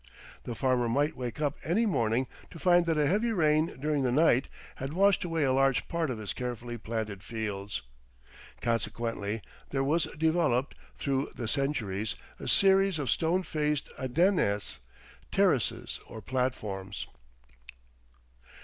The 0.45 0.55
farmer 0.55 0.89
might 0.89 1.15
wake 1.15 1.39
up 1.39 1.57
any 1.63 1.85
morning 1.85 2.25
to 2.49 2.57
find 2.57 2.87
that 2.87 2.97
a 2.97 3.05
heavy 3.05 3.31
rain 3.31 3.77
during 3.79 4.01
the 4.01 4.11
night 4.11 4.49
had 4.77 4.93
washed 4.93 5.23
away 5.23 5.43
a 5.43 5.53
large 5.53 5.87
part 5.87 6.09
of 6.09 6.17
his 6.17 6.33
carefully 6.33 6.75
planted 6.75 7.21
fields. 7.21 7.83
Consequently 8.61 9.43
there 9.69 9.83
was 9.83 10.07
developed, 10.17 10.73
through 10.97 11.29
the 11.35 11.47
centuries, 11.47 12.15
a 12.39 12.47
series 12.47 12.97
of 12.97 13.11
stone 13.11 13.43
faced 13.43 13.89
andenes, 13.99 14.79
terraces 15.31 15.99
or 16.07 16.19
platforms. 16.19 17.05